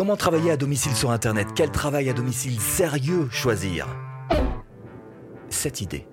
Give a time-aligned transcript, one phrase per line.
[0.00, 1.48] Comment travailler à domicile sur Internet?
[1.54, 3.86] Quel travail à domicile sérieux choisir?
[5.50, 6.06] Cette idée.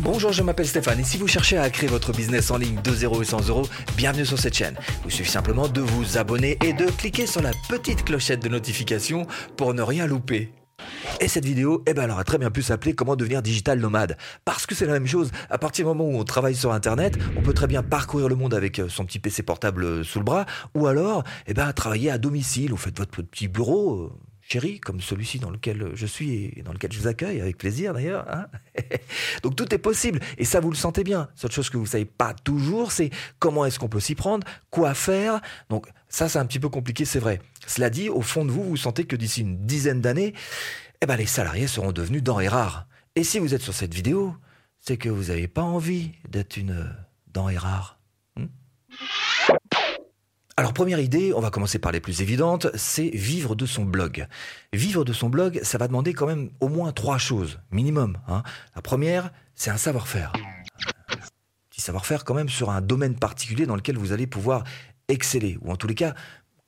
[0.00, 2.92] Bonjour, je m'appelle Stéphane et si vous cherchez à créer votre business en ligne de
[2.92, 3.66] 0 et 100 euros,
[3.96, 4.76] bienvenue sur cette chaîne.
[5.06, 9.26] Il suffit simplement de vous abonner et de cliquer sur la petite clochette de notification
[9.56, 10.52] pour ne rien louper.
[11.20, 14.18] Et cette vidéo, eh ben, elle aurait très bien pu s'appeler Comment devenir digital nomade.
[14.44, 15.30] Parce que c'est la même chose.
[15.48, 18.34] À partir du moment où on travaille sur Internet, on peut très bien parcourir le
[18.34, 20.44] monde avec euh, son petit PC portable euh, sous le bras,
[20.74, 22.70] ou alors, eh ben, travailler à domicile.
[22.70, 23.94] Vous faites votre petit bureau.
[23.94, 24.12] Euh,
[24.48, 27.94] chéri, comme celui-ci dans lequel je suis et dans lequel je vous accueille, avec plaisir
[27.94, 28.24] d'ailleurs.
[28.30, 28.46] Hein.
[29.42, 31.28] Donc tout est possible, et ça vous le sentez bien.
[31.34, 34.46] Seule chose que vous ne savez pas toujours, c'est comment est-ce qu'on peut s'y prendre,
[34.70, 35.40] quoi faire.
[35.68, 37.40] Donc ça, c'est un petit peu compliqué, c'est vrai.
[37.66, 40.34] Cela dit, au fond de vous, vous sentez que d'ici une dizaine d'années,
[41.00, 42.86] eh ben, les salariés seront devenus denrées rares.
[43.14, 44.34] Et si vous êtes sur cette vidéo,
[44.78, 46.84] c'est que vous n'avez pas envie d'être une euh,
[47.28, 47.98] denrée rare.
[48.36, 48.46] Hmm
[50.58, 54.26] alors première idée, on va commencer par les plus évidentes, c'est vivre de son blog.
[54.72, 58.16] Vivre de son blog, ça va demander quand même au moins trois choses, minimum.
[58.26, 58.42] Hein.
[58.74, 60.32] La première, c'est un savoir-faire.
[61.68, 64.64] Petit savoir-faire quand même sur un domaine particulier dans lequel vous allez pouvoir
[65.08, 66.14] exceller, ou en tous les cas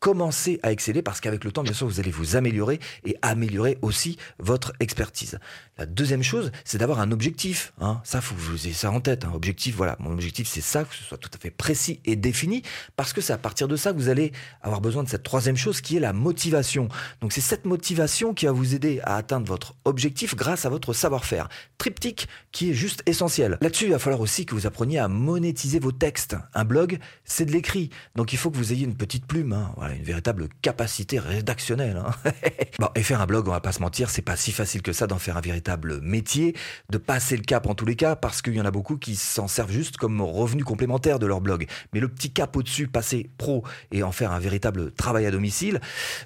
[0.00, 3.78] commencez à exceller parce qu'avec le temps, bien sûr, vous allez vous améliorer et améliorer
[3.82, 5.38] aussi votre expertise.
[5.76, 7.72] La deuxième chose, c'est d'avoir un objectif.
[7.80, 8.00] Hein.
[8.04, 9.24] Ça, faut que vous ayez ça en tête.
[9.24, 12.16] Un objectif, voilà, mon objectif, c'est ça, que ce soit tout à fait précis et
[12.16, 12.62] défini,
[12.96, 14.32] parce que c'est à partir de ça que vous allez
[14.62, 16.88] avoir besoin de cette troisième chose qui est la motivation.
[17.20, 20.92] Donc c'est cette motivation qui va vous aider à atteindre votre objectif grâce à votre
[20.92, 21.48] savoir-faire.
[21.78, 23.58] Triptyque qui est juste essentiel.
[23.60, 26.36] Là-dessus, il va falloir aussi que vous appreniez à monétiser vos textes.
[26.54, 27.90] Un blog, c'est de l'écrit.
[28.16, 29.52] Donc il faut que vous ayez une petite plume.
[29.52, 31.96] Hein une véritable capacité rédactionnelle.
[31.96, 32.30] Hein.
[32.78, 34.92] bon, et faire un blog, on va pas se mentir, c'est pas si facile que
[34.92, 36.54] ça d'en faire un véritable métier,
[36.90, 39.16] de passer le cap en tous les cas, parce qu'il y en a beaucoup qui
[39.16, 41.66] s'en servent juste comme revenu complémentaire de leur blog.
[41.92, 45.80] Mais le petit cap au-dessus, passer pro et en faire un véritable travail à domicile,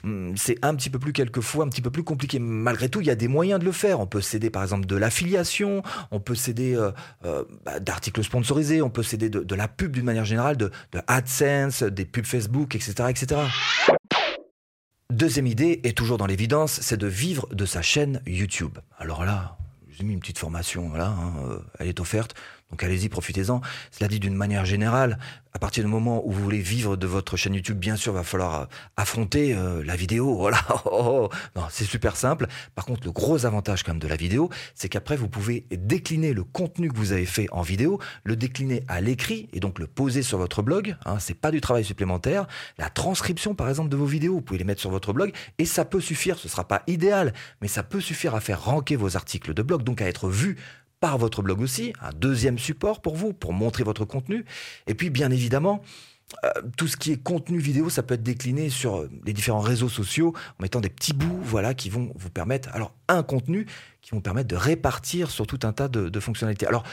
[0.05, 2.39] hmm, c'est un petit peu plus quelquefois, un petit peu plus compliqué.
[2.39, 4.01] Malgré tout, il y a des moyens de le faire.
[4.01, 6.91] On peut céder par exemple de l'affiliation, on peut céder euh,
[7.25, 11.01] euh, bah, d'articles sponsorisés, on peut céder de, la pub d'une manière générale, de, de
[11.07, 13.41] AdSense, des pubs Facebook, etc., etc.
[15.11, 18.79] Deuxième idée, et toujours dans l'évidence, c'est de vivre de sa chaîne YouTube.
[18.99, 19.59] Alors là,
[19.91, 22.35] j'ai mis une petite formation, voilà, hein, euh, elle est offerte.
[22.73, 23.61] Donc allez-y, profitez-en.
[23.91, 25.19] Cela dit d'une manière générale,
[25.53, 28.25] à partir du moment où vous voulez vivre de votre chaîne YouTube, bien sûr, va
[28.25, 28.65] falloir euh,
[28.97, 30.37] affronter euh, la vidéo.
[30.43, 30.59] Voilà.
[30.87, 31.61] Oh, oh, oh.
[31.71, 32.47] C'est super simple.
[32.75, 36.33] Par contre, le gros avantage quand même de la vidéo, c'est qu'après vous pouvez décliner
[36.33, 39.87] le contenu que vous avez fait en vidéo, le décliner à l'écrit et donc le
[39.87, 40.97] poser sur votre blog.
[41.05, 42.47] Hein, c'est pas du travail supplémentaire.
[42.79, 45.67] La transcription, par exemple, de vos vidéos, vous pouvez les mettre sur votre blog et
[45.67, 46.39] ça peut suffire.
[46.39, 49.83] Ce sera pas idéal, mais ça peut suffire à faire ranker vos articles de blog,
[49.83, 50.57] donc à être vu
[51.03, 54.45] par votre blog aussi, un deuxième support pour vous, pour montrer votre contenu.
[54.87, 55.83] Et puis, bien évidemment,
[56.45, 59.59] euh, tout ce qui est contenu vidéo, ça peut être décliné sur euh, les différents
[59.59, 63.67] réseaux sociaux en mettant des petits bouts, voilà, qui vont vous permettre, alors un contenu
[64.01, 66.69] qui vont permettre de répartir sur tout un tas de, fonctionnalités.
[66.69, 66.85] Alors,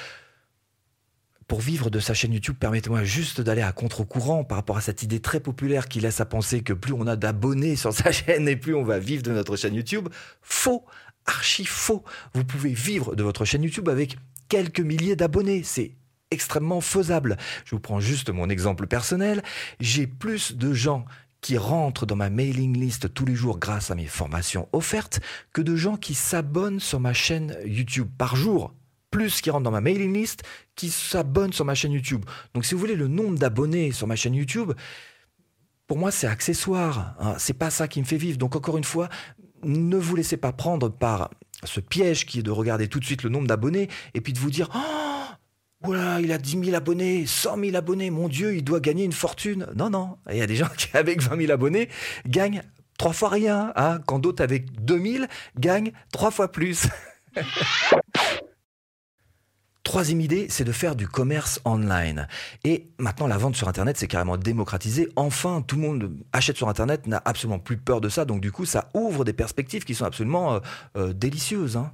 [1.48, 5.04] pour vivre de sa chaîne YouTube, permettez-moi juste d'aller à contre-courant par rapport à cette
[5.04, 8.48] idée très populaire qui laisse à penser que plus on a d'abonnés sur sa chaîne
[8.48, 10.10] et plus on va vivre de notre chaîne YouTube.
[10.42, 10.84] Faux
[11.26, 12.04] archi faux.
[12.34, 15.64] Vous pouvez vivre de votre chaîne YouTube avec quelques milliers d'abonnés.
[15.64, 15.92] C'est
[16.32, 17.38] extrêmement faisable.
[17.66, 19.44] Je vous prends juste mon exemple personnel.
[19.80, 21.06] J'ai plus de gens
[21.42, 25.22] qui rentrent dans ma mailing list tous les jours grâce à mes formations offertes
[25.54, 28.74] que de gens qui s'abonnent sur ma chaîne YouTube par jour.
[29.12, 30.44] Plus qui rentrent dans ma mailing list
[30.76, 32.26] qui s'abonnent sur ma chaîne YouTube.
[32.54, 34.74] Donc si vous voulez le nombre d'abonnés sur ma chaîne YouTube,
[35.88, 37.16] pour moi c'est accessoire.
[37.20, 37.36] Hein.
[37.40, 38.38] C'est pas ça qui me fait vivre.
[38.38, 39.10] Donc encore une fois,
[39.64, 41.30] ne vous laissez pas prendre par
[41.64, 44.40] ce piège qui est de regarder tout de suite le nombre d'abonnés et puis de
[44.40, 45.34] vous dire Oh,
[45.82, 49.14] voilà, il a 10 000 abonnés, 100 000 abonnés, mon Dieu, il doit gagner une
[49.14, 49.68] fortune.
[49.76, 51.90] Non, non, il y a des gens qui, avec 20 000 abonnés,
[52.28, 52.64] gagnent
[52.98, 55.28] trois fois rien, hein, quand d'autres avec 2000
[55.58, 56.88] gagnent trois fois plus.
[59.90, 62.28] Troisième idée, c'est de faire du commerce online.
[62.64, 65.10] Et maintenant, la vente sur Internet, c'est carrément démocratisé.
[65.16, 68.24] Enfin, tout le monde achète sur Internet, n'a absolument plus peur de ça.
[68.24, 70.60] Donc du coup, ça ouvre des perspectives qui sont absolument euh,
[70.96, 71.76] euh, délicieuses.
[71.76, 71.92] Hein.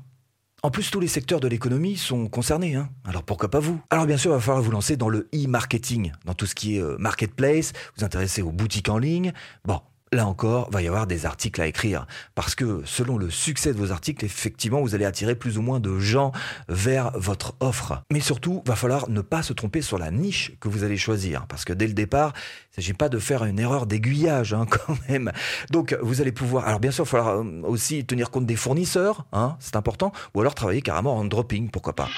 [0.62, 2.76] En plus, tous les secteurs de l'économie sont concernés.
[2.76, 2.90] Hein.
[3.06, 3.80] Alors pourquoi pas vous?
[3.90, 6.76] Alors bien sûr, il va falloir vous lancer dans le e-marketing, dans tout ce qui
[6.76, 9.32] est euh, marketplace, vous intéresser aux boutiques en ligne.
[9.64, 9.80] Bon,
[10.16, 12.08] là encore, va y avoir des articles à écrire.
[12.34, 15.80] Parce que selon le succès de vos articles, effectivement, vous allez attirer plus ou moins
[15.80, 16.32] de gens
[16.68, 18.02] vers votre offre.
[18.12, 21.46] Mais surtout, va falloir ne pas se tromper sur la niche que vous allez choisir.
[21.48, 24.66] Parce que dès le départ, il ne s'agit pas de faire une erreur d'aiguillage, hein,
[24.70, 25.32] quand même.
[25.70, 26.68] Donc, vous allez pouvoir...
[26.68, 30.12] Alors, bien sûr, il va falloir euh, aussi tenir compte des fournisseurs, hein, c'est important.
[30.34, 32.10] Ou alors travailler carrément en dropping, pourquoi pas.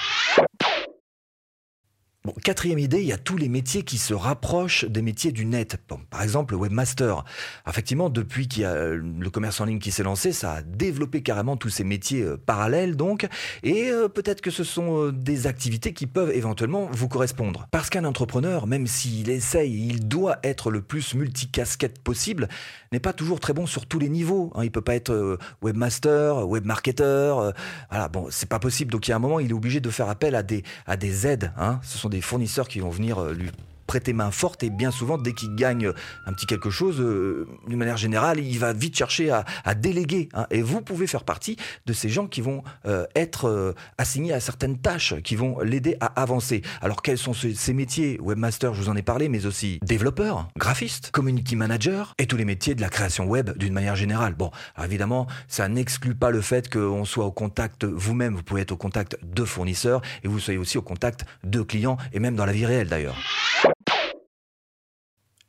[2.44, 5.76] Quatrième idée, il y a tous les métiers qui se rapprochent des métiers du net.
[6.10, 7.24] Par exemple, le webmaster.
[7.68, 11.22] Effectivement, depuis qu'il y a le commerce en ligne qui s'est lancé, ça a développé
[11.22, 13.26] carrément tous ces métiers euh, parallèles, donc.
[13.62, 17.66] Et euh, peut-être que ce sont euh, des activités qui peuvent éventuellement vous correspondre.
[17.70, 22.48] Parce qu'un entrepreneur, même s'il essaye, il doit être le plus multicasquette possible,
[22.92, 24.52] n'est pas toujours très bon sur tous les niveaux.
[24.54, 24.64] Hein.
[24.64, 27.52] Il peut pas être webmaster, webmarketer.
[27.90, 28.90] voilà, bon, c'est pas possible.
[28.90, 30.96] Donc il y a un moment, il est obligé de faire appel à des, à
[30.96, 31.52] des aides.
[31.56, 31.80] Hein.
[31.82, 33.50] Ce sont des fournisseurs qui vont venir euh, lui
[33.88, 35.92] prêter main forte et bien souvent, dès qu'il gagne
[36.26, 40.28] un petit quelque chose, euh, d'une manière générale, il va vite chercher à, déléguer.
[40.34, 40.46] Hein.
[40.50, 41.56] Et vous pouvez faire partie
[41.86, 45.96] de ces gens qui vont euh, être euh, assignés à certaines tâches, qui vont l'aider
[46.00, 46.62] à avancer.
[46.82, 48.18] Alors quels sont ces, métiers?
[48.20, 52.44] Webmaster, je vous en ai parlé, mais aussi développeur, graphiste, community manager et tous les
[52.44, 54.34] métiers de la création web d'une manière générale.
[54.34, 54.50] Bon,
[54.82, 58.76] évidemment, ça n'exclut pas le fait qu'on soit au contact vous-même, vous pouvez être au
[58.76, 62.52] contact de fournisseurs et vous soyez aussi au contact de clients et même dans la
[62.52, 63.16] vie réelle d'ailleurs.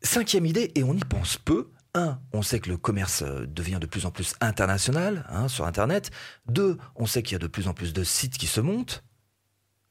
[0.01, 3.79] Cinquième idée, et on y pense peu, un, on sait que le commerce euh, devient
[3.81, 6.11] de plus en plus international hein, sur Internet.
[6.47, 9.03] Deux, on sait qu'il y a de plus en plus de sites qui se montent.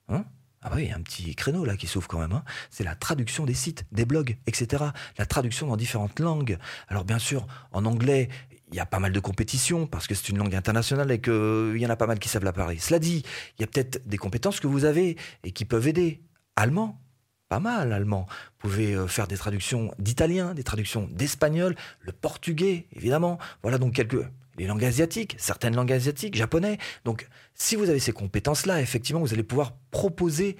[0.08, 0.24] Hein?
[0.62, 2.32] Ah oui, il y a un petit créneau là qui s'ouvre quand même.
[2.32, 2.44] Hein.
[2.70, 4.84] C'est la traduction des sites, des blogs, etc.
[5.16, 6.58] La traduction dans différentes langues.
[6.88, 8.28] Alors bien sûr, en anglais,
[8.70, 11.76] il y a pas mal de compétition parce que c'est une langue internationale et qu'il
[11.76, 12.78] y en a pas mal qui savent la parler.
[12.78, 13.22] Cela dit,
[13.58, 16.22] il y a peut-être des compétences que vous avez et qui peuvent aider.
[16.56, 17.00] Allemand,
[17.48, 18.26] pas mal allemand.
[18.28, 23.38] Vous pouvez euh, faire des traductions d'italien, des traductions d'espagnol, le portugais, évidemment.
[23.62, 24.24] Voilà donc quelques
[24.58, 26.78] les langues asiatiques, certaines langues asiatiques, japonais.
[27.04, 30.56] Donc, si vous avez ces compétences-là, effectivement, vous allez pouvoir proposer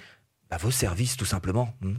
[0.51, 1.75] bah, vos services, tout simplement.
[1.81, 1.97] Hmm.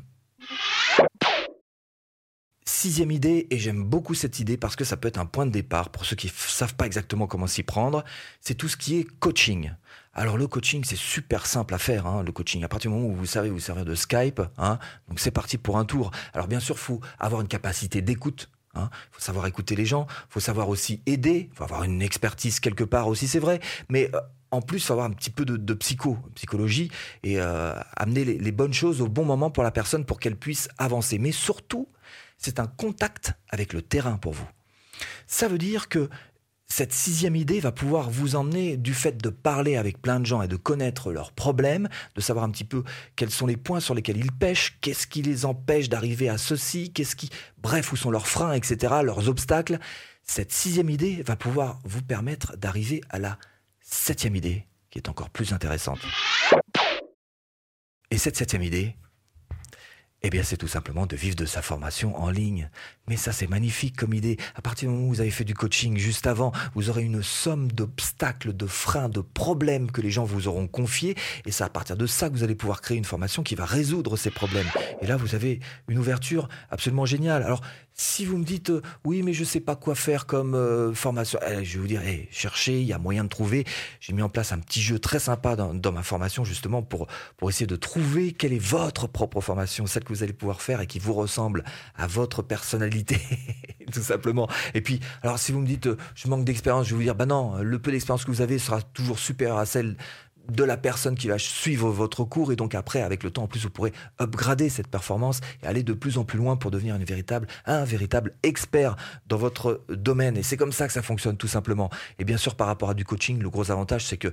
[2.66, 5.52] Sixième idée, et j'aime beaucoup cette idée parce que ça peut être un point de
[5.52, 8.06] départ pour ceux qui ne savent pas exactement comment s'y prendre,
[8.40, 9.74] c'est tout ce qui est coaching.
[10.20, 12.62] Alors le coaching, c'est super simple à faire, hein, le coaching.
[12.66, 14.78] À partir du moment où vous savez vous servir de Skype, hein,
[15.08, 16.12] donc c'est parti pour un tour.
[16.34, 18.50] Alors bien sûr, faut avoir une capacité d'écoute.
[18.76, 18.90] Il hein.
[19.14, 23.08] faut savoir écouter les gens, faut savoir aussi aider, faut avoir une expertise quelque part
[23.08, 23.62] aussi, c'est vrai.
[23.88, 24.20] Mais euh,
[24.52, 26.92] en plus, faut avoir un petit peu de, psycho, psychologie,
[27.24, 30.68] et euh, amener les bonnes choses au bon moment pour la personne pour qu'elle puisse
[30.78, 31.18] avancer.
[31.18, 31.88] Mais surtout,
[32.38, 34.50] c'est un contact avec le terrain pour vous.
[35.28, 36.10] Ça veut dire que
[36.72, 40.42] cette sixième idée va pouvoir vous emmener du fait de parler avec plein de gens
[40.42, 42.84] et de connaître leurs problèmes, de savoir un petit peu
[43.16, 46.94] quels sont les points sur lesquels ils pêchent, qu'est-ce qui les empêche d'arriver à ceci,
[46.94, 49.80] qu'est-ce qui, bref, où sont leurs freins, etc., leurs obstacles.
[50.24, 53.38] Cette sixième idée va pouvoir vous permettre d'arriver à la
[53.82, 56.00] septième idée, qui est encore plus intéressante.
[58.12, 58.96] Et cette septième idée,
[60.22, 62.70] eh bien, c'est tout simplement de vivre de sa formation en ligne.
[63.08, 64.38] Mais ça, c'est magnifique comme idée.
[64.56, 67.24] À partir du moment où vous avez fait du coaching juste avant, vous aurez une
[67.24, 71.16] somme d'obstacles, de freins, de problèmes que les gens vous auront confiés.
[71.46, 73.66] Et c'est à partir de ça que vous allez pouvoir créer une formation qui va
[73.66, 74.68] résoudre ces problèmes.
[75.02, 77.44] Et là, vous avez une ouverture absolument géniale.
[77.44, 77.62] Alors,
[78.00, 81.38] si vous me dites euh, oui, mais je sais pas quoi faire comme euh, formation,
[81.46, 83.66] eh, je vais vous dire, hey, cherchez, il y a moyen de trouver.
[84.00, 87.08] J'ai mis en place un petit jeu très sympa dans, dans, ma formation justement pour
[87.36, 90.80] pour essayer de trouver quelle est votre propre formation, celle que vous allez pouvoir faire
[90.80, 91.66] et qui vous ressemble
[91.98, 93.20] à votre personnalité,
[93.92, 94.48] tout simplement.
[94.74, 97.16] Et puis, alors si vous me dites, euh, je manque d'expérience, je vais vous dire,
[97.16, 99.98] bah non, le peu d'expérience que vous avez sera toujours supérieur à celle
[100.50, 102.52] de la personne qui va suivre votre cours.
[102.52, 105.84] Et donc après avec le temps en plus vous pourrez upgrader cette performance et aller
[105.84, 108.96] de plus en plus loin pour devenir une véritable un véritable expert
[109.28, 110.38] dans votre domaine.
[110.38, 111.90] Et c'est comme ça que ça fonctionne tout simplement.
[112.20, 114.32] Et bien sûr par rapport à du coaching le gros avantage c'est que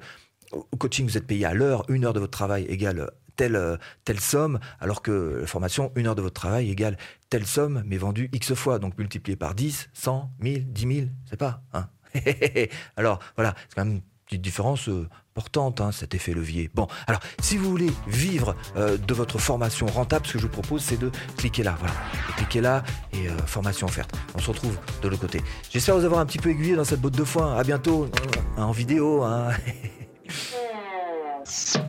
[0.52, 1.85] au coaching vous êtes payé à l'heure.
[1.88, 6.14] Une heure de votre travail égale telle, telle somme, alors que la formation, une heure
[6.14, 6.97] de votre travail égale
[7.31, 11.37] telle somme, mais vendue X fois, donc multiplié par 10, 100, 1000, 10 000, c'est
[11.37, 11.62] pas.
[11.73, 11.88] Hein
[12.97, 16.71] alors voilà, c'est quand même petite différence euh, importante, hein, cet effet levier.
[16.75, 20.52] Bon, alors, si vous voulez vivre euh, de votre formation rentable, ce que je vous
[20.52, 21.95] propose, c'est de cliquer là, voilà.
[22.37, 24.11] Cliquez là et euh, formation offerte.
[24.35, 25.42] On se retrouve de l'autre côté.
[25.71, 27.56] J'espère vous avoir un petit peu aiguillé dans cette botte de foin.
[27.56, 28.11] À bientôt,
[28.56, 29.23] en vidéo.
[29.23, 29.50] Hein.